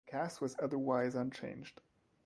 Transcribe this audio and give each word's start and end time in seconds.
The 0.07 0.11
cast 0.17 0.41
was 0.41 0.55
otherwise 0.57 1.13
unchanged. 1.13 1.79